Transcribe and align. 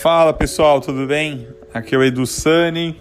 Fala 0.00 0.32
pessoal, 0.32 0.80
tudo 0.80 1.06
bem? 1.06 1.46
Aqui 1.74 1.94
é 1.94 1.98
o 1.98 2.02
Edu 2.02 2.26
Sani, 2.26 2.98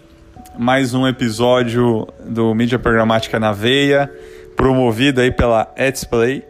mais 0.58 0.94
um 0.94 1.08
episódio 1.08 2.06
do 2.26 2.54
Mídia 2.54 2.78
Programática 2.78 3.40
na 3.40 3.54
Veia, 3.54 4.12
promovido 4.54 5.22
aí 5.22 5.32
pela 5.32 5.74
Edsplay. 5.78 6.44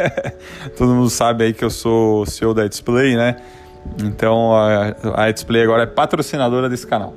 Todo 0.76 0.94
mundo 0.94 1.08
sabe 1.08 1.44
aí 1.44 1.54
que 1.54 1.64
eu 1.64 1.70
sou 1.70 2.26
CEO 2.26 2.52
da 2.52 2.66
Edsplay, 2.66 3.16
né? 3.16 3.36
Então 4.04 4.50
a 5.14 5.30
Edsplay 5.30 5.62
agora 5.62 5.84
é 5.84 5.86
patrocinadora 5.86 6.68
desse 6.68 6.86
canal. 6.86 7.14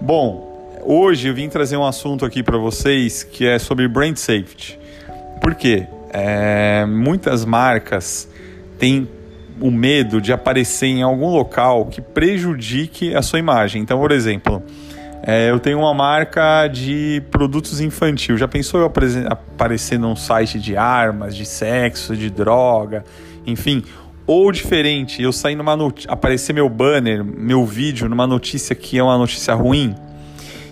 Bom, 0.00 0.78
hoje 0.84 1.26
eu 1.26 1.34
vim 1.34 1.48
trazer 1.48 1.76
um 1.76 1.84
assunto 1.84 2.24
aqui 2.24 2.44
para 2.44 2.58
vocês 2.58 3.24
que 3.24 3.44
é 3.44 3.58
sobre 3.58 3.88
brand 3.88 4.14
safety. 4.14 4.78
Por 5.42 5.56
quê? 5.56 5.88
É, 6.10 6.86
muitas 6.86 7.44
marcas 7.44 8.28
têm 8.78 9.17
o 9.60 9.70
medo 9.70 10.20
de 10.20 10.32
aparecer 10.32 10.86
em 10.86 11.02
algum 11.02 11.28
local 11.28 11.86
que 11.86 12.00
prejudique 12.00 13.14
a 13.14 13.22
sua 13.22 13.38
imagem. 13.38 13.82
Então, 13.82 13.98
por 13.98 14.12
exemplo, 14.12 14.62
é, 15.22 15.50
eu 15.50 15.58
tenho 15.58 15.78
uma 15.78 15.92
marca 15.92 16.68
de 16.68 17.22
produtos 17.30 17.80
infantil. 17.80 18.36
Já 18.36 18.48
pensou 18.48 18.80
eu 18.80 18.92
aparecer 19.28 19.98
num 19.98 20.16
site 20.16 20.58
de 20.58 20.76
armas, 20.76 21.36
de 21.36 21.44
sexo, 21.44 22.16
de 22.16 22.30
droga, 22.30 23.04
enfim? 23.46 23.82
Ou 24.26 24.52
diferente, 24.52 25.22
eu 25.22 25.32
sair 25.32 25.54
numa 25.54 25.76
aparecer 26.06 26.52
meu 26.52 26.68
banner, 26.68 27.24
meu 27.24 27.64
vídeo 27.64 28.08
numa 28.08 28.26
notícia 28.26 28.74
que 28.74 28.98
é 28.98 29.02
uma 29.02 29.16
notícia 29.16 29.54
ruim. 29.54 29.94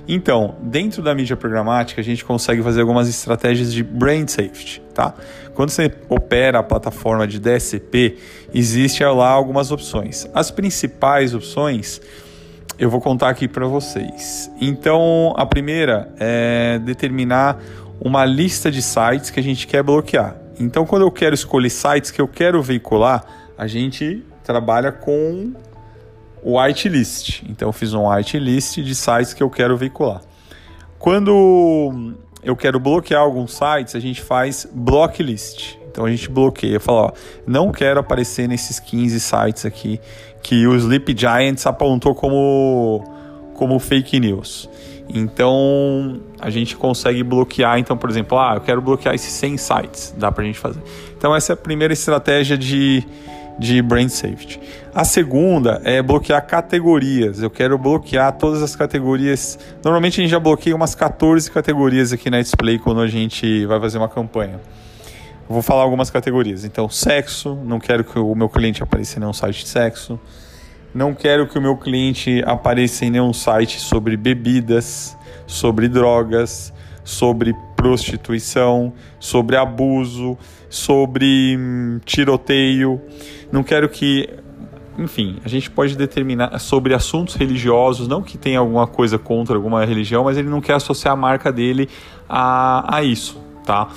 Então, 0.08 0.56
dentro 0.62 1.02
da 1.02 1.14
mídia 1.14 1.36
programática, 1.36 2.00
a 2.00 2.04
gente 2.04 2.24
consegue 2.24 2.62
fazer 2.62 2.80
algumas 2.80 3.08
estratégias 3.08 3.72
de 3.72 3.82
brand 3.82 4.28
safety, 4.28 4.80
tá? 4.94 5.14
Quando 5.54 5.70
você 5.70 5.92
opera 6.08 6.60
a 6.60 6.62
plataforma 6.62 7.26
de 7.26 7.40
DSP, 7.40 8.18
existe 8.54 9.04
lá 9.04 9.28
algumas 9.28 9.72
opções. 9.72 10.28
As 10.32 10.50
principais 10.50 11.34
opções 11.34 12.00
eu 12.78 12.90
vou 12.90 13.00
contar 13.00 13.30
aqui 13.30 13.48
para 13.48 13.66
vocês. 13.66 14.50
Então, 14.60 15.32
a 15.36 15.46
primeira 15.46 16.12
é 16.18 16.78
determinar 16.78 17.58
uma 17.98 18.24
lista 18.24 18.70
de 18.70 18.82
sites 18.82 19.30
que 19.30 19.40
a 19.40 19.42
gente 19.42 19.66
quer 19.66 19.82
bloquear. 19.82 20.36
Então, 20.60 20.84
quando 20.84 21.02
eu 21.02 21.10
quero 21.10 21.34
escolher 21.34 21.70
sites 21.70 22.10
que 22.10 22.20
eu 22.20 22.28
quero 22.28 22.62
veicular, 22.62 23.24
a 23.56 23.66
gente 23.66 24.22
trabalha 24.44 24.92
com 24.92 25.54
whitelist. 26.44 27.42
Então 27.48 27.68
eu 27.68 27.72
fiz 27.72 27.92
um 27.94 28.08
whitelist 28.08 28.82
de 28.82 28.94
sites 28.94 29.34
que 29.34 29.42
eu 29.42 29.50
quero 29.50 29.76
veicular. 29.76 30.22
Quando 30.98 32.14
eu 32.42 32.56
quero 32.56 32.78
bloquear 32.78 33.20
alguns 33.20 33.52
sites, 33.52 33.94
a 33.94 34.00
gente 34.00 34.22
faz 34.22 34.66
blocklist. 34.72 35.76
Então 35.90 36.04
a 36.04 36.10
gente 36.10 36.28
bloqueia, 36.28 36.78
fala, 36.78 37.06
ó, 37.06 37.12
não 37.46 37.72
quero 37.72 37.98
aparecer 37.98 38.46
nesses 38.46 38.78
15 38.78 39.18
sites 39.18 39.64
aqui 39.64 39.98
que 40.42 40.66
o 40.66 40.76
Sleep 40.76 41.14
Giants 41.18 41.66
apontou 41.66 42.14
como 42.14 43.02
como 43.54 43.78
fake 43.78 44.20
news. 44.20 44.68
Então 45.08 46.20
a 46.40 46.50
gente 46.50 46.76
consegue 46.76 47.22
bloquear, 47.22 47.78
então, 47.78 47.96
por 47.96 48.10
exemplo, 48.10 48.38
ah, 48.38 48.54
eu 48.56 48.60
quero 48.60 48.82
bloquear 48.82 49.14
esses 49.14 49.32
100 49.32 49.56
sites, 49.56 50.14
dá 50.16 50.32
pra 50.32 50.44
gente 50.44 50.58
fazer. 50.58 50.80
Então 51.16 51.34
essa 51.34 51.52
é 51.52 51.54
a 51.54 51.56
primeira 51.56 51.92
estratégia 51.92 52.58
de 52.58 53.06
de 53.58 53.80
brand 53.80 54.08
safety. 54.08 54.60
A 54.94 55.04
segunda 55.04 55.80
é 55.84 56.02
bloquear 56.02 56.44
categorias. 56.46 57.42
Eu 57.42 57.50
quero 57.50 57.78
bloquear 57.78 58.32
todas 58.32 58.62
as 58.62 58.76
categorias. 58.76 59.58
Normalmente 59.82 60.20
a 60.20 60.22
gente 60.22 60.30
já 60.30 60.38
bloqueia 60.38 60.74
umas 60.74 60.94
14 60.94 61.50
categorias 61.50 62.12
aqui 62.12 62.30
na 62.30 62.40
display 62.40 62.78
quando 62.78 63.00
a 63.00 63.06
gente 63.06 63.64
vai 63.66 63.80
fazer 63.80 63.98
uma 63.98 64.08
campanha. 64.08 64.60
vou 65.48 65.62
falar 65.62 65.82
algumas 65.82 66.10
categorias. 66.10 66.64
Então, 66.64 66.88
sexo, 66.88 67.54
não 67.64 67.78
quero 67.78 68.04
que 68.04 68.18
o 68.18 68.34
meu 68.34 68.48
cliente 68.48 68.82
apareça 68.82 69.16
em 69.16 69.20
nenhum 69.20 69.32
site 69.32 69.60
de 69.60 69.68
sexo. 69.68 70.20
Não 70.96 71.12
quero 71.12 71.46
que 71.46 71.58
o 71.58 71.60
meu 71.60 71.76
cliente 71.76 72.42
apareça 72.46 73.04
em 73.04 73.10
nenhum 73.10 73.30
site 73.30 73.78
sobre 73.78 74.16
bebidas, 74.16 75.14
sobre 75.46 75.88
drogas, 75.88 76.72
sobre 77.04 77.54
prostituição, 77.76 78.94
sobre 79.20 79.56
abuso, 79.56 80.38
sobre 80.70 81.54
hum, 81.58 82.00
tiroteio. 82.02 82.98
Não 83.52 83.62
quero 83.62 83.90
que. 83.90 84.26
Enfim, 84.98 85.38
a 85.44 85.48
gente 85.50 85.70
pode 85.70 85.94
determinar 85.98 86.58
sobre 86.58 86.94
assuntos 86.94 87.34
religiosos, 87.34 88.08
não 88.08 88.22
que 88.22 88.38
tenha 88.38 88.58
alguma 88.58 88.86
coisa 88.86 89.18
contra 89.18 89.54
alguma 89.54 89.84
religião, 89.84 90.24
mas 90.24 90.38
ele 90.38 90.48
não 90.48 90.62
quer 90.62 90.76
associar 90.76 91.12
a 91.12 91.16
marca 91.16 91.52
dele 91.52 91.90
a, 92.26 92.96
a 92.96 93.02
isso, 93.02 93.38
tá? 93.66 93.88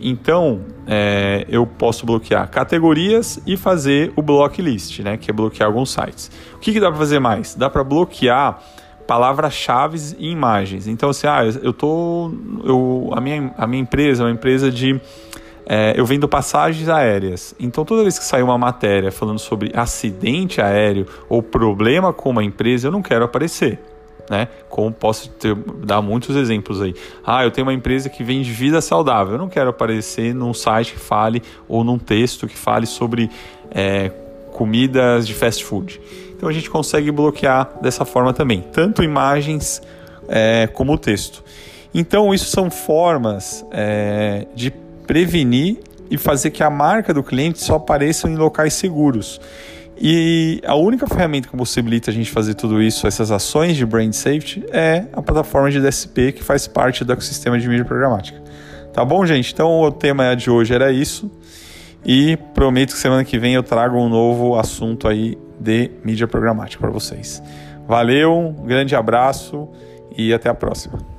Então, 0.00 0.60
é, 0.86 1.46
eu 1.48 1.66
posso 1.66 2.04
bloquear 2.04 2.48
categorias 2.50 3.40
e 3.46 3.56
fazer 3.56 4.12
o 4.14 4.22
blocklist, 4.22 5.00
né? 5.00 5.16
Que 5.16 5.30
é 5.30 5.34
bloquear 5.34 5.66
alguns 5.66 5.90
sites. 5.90 6.30
O 6.54 6.58
que, 6.58 6.72
que 6.74 6.78
dá 6.78 6.90
para 6.90 6.98
fazer 6.98 7.18
mais? 7.18 7.54
Dá 7.54 7.70
para 7.70 7.82
bloquear 7.82 8.62
palavras-chave 9.06 9.98
e 10.18 10.30
imagens. 10.30 10.86
Então, 10.86 11.08
assim, 11.08 11.26
ah, 11.26 11.40
eu 11.62 11.72
tô. 11.72 12.30
Eu, 12.62 13.10
a, 13.14 13.20
minha, 13.20 13.54
a 13.56 13.66
minha 13.66 13.82
empresa 13.82 14.22
é 14.22 14.26
uma 14.26 14.32
empresa 14.32 14.70
de. 14.70 15.00
É, 15.66 15.94
eu 15.96 16.04
vendo 16.04 16.28
passagens 16.28 16.90
aéreas. 16.90 17.54
Então, 17.58 17.82
toda 17.86 18.02
vez 18.02 18.18
que 18.18 18.24
sair 18.26 18.42
uma 18.42 18.58
matéria 18.58 19.10
falando 19.10 19.38
sobre 19.38 19.72
acidente 19.74 20.60
aéreo 20.60 21.06
ou 21.26 21.42
problema 21.42 22.12
com 22.12 22.28
uma 22.28 22.44
empresa, 22.44 22.88
eu 22.88 22.92
não 22.92 23.00
quero 23.00 23.24
aparecer. 23.24 23.80
Né? 24.30 24.48
Como 24.70 24.90
posso 24.90 25.28
ter, 25.28 25.54
dar 25.54 26.00
muitos 26.00 26.34
exemplos 26.34 26.80
aí. 26.80 26.94
Ah, 27.24 27.44
eu 27.44 27.50
tenho 27.50 27.66
uma 27.66 27.74
empresa 27.74 28.08
que 28.08 28.24
vende 28.24 28.50
vida 28.50 28.80
saudável. 28.80 29.34
Eu 29.34 29.38
não 29.38 29.48
quero 29.48 29.68
aparecer 29.70 30.34
num 30.34 30.54
site 30.54 30.94
que 30.94 30.98
fale 30.98 31.42
ou 31.68 31.84
num 31.84 31.98
texto 31.98 32.46
que 32.46 32.56
fale 32.56 32.86
sobre 32.86 33.30
é, 33.70 34.10
comidas 34.52 35.26
de 35.26 35.34
fast 35.34 35.64
food. 35.64 36.00
Então 36.36 36.48
a 36.48 36.52
gente 36.52 36.70
consegue 36.70 37.10
bloquear 37.10 37.70
dessa 37.82 38.04
forma 38.04 38.32
também, 38.32 38.62
tanto 38.72 39.02
imagens 39.02 39.82
é, 40.28 40.66
como 40.72 40.96
texto. 40.96 41.44
Então 41.92 42.34
isso 42.34 42.46
são 42.46 42.70
formas 42.70 43.64
é, 43.70 44.46
de 44.54 44.70
prevenir 45.06 45.78
e 46.10 46.18
fazer 46.18 46.50
que 46.50 46.62
a 46.62 46.70
marca 46.70 47.12
do 47.14 47.22
cliente 47.22 47.60
só 47.60 47.76
apareça 47.76 48.28
em 48.28 48.36
locais 48.36 48.74
seguros. 48.74 49.40
E 49.96 50.60
a 50.66 50.74
única 50.74 51.06
ferramenta 51.06 51.48
que 51.48 51.56
possibilita 51.56 52.10
a 52.10 52.14
gente 52.14 52.30
fazer 52.30 52.54
tudo 52.54 52.82
isso, 52.82 53.06
essas 53.06 53.30
ações 53.30 53.76
de 53.76 53.86
brand 53.86 54.12
safety, 54.12 54.64
é 54.70 55.06
a 55.12 55.22
plataforma 55.22 55.70
de 55.70 55.80
DSP 55.80 56.32
que 56.32 56.42
faz 56.42 56.66
parte 56.66 57.04
do 57.04 57.12
ecossistema 57.12 57.58
de 57.58 57.68
mídia 57.68 57.84
programática. 57.84 58.42
Tá 58.92 59.04
bom, 59.04 59.24
gente? 59.24 59.52
Então 59.52 59.80
o 59.80 59.92
tema 59.92 60.34
de 60.34 60.50
hoje 60.50 60.74
era 60.74 60.92
isso. 60.92 61.30
E 62.04 62.36
prometo 62.54 62.92
que 62.92 62.98
semana 62.98 63.24
que 63.24 63.38
vem 63.38 63.54
eu 63.54 63.62
trago 63.62 63.96
um 63.96 64.08
novo 64.08 64.58
assunto 64.58 65.08
aí 65.08 65.38
de 65.58 65.90
mídia 66.04 66.28
programática 66.28 66.80
para 66.80 66.90
vocês. 66.90 67.42
Valeu, 67.88 68.32
um 68.32 68.66
grande 68.66 68.94
abraço 68.94 69.68
e 70.16 70.32
até 70.32 70.48
a 70.48 70.54
próxima. 70.54 71.13